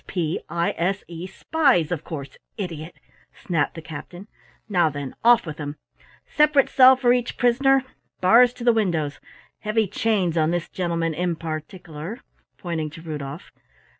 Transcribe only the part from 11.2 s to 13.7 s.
particeler," pointing to Rudolf.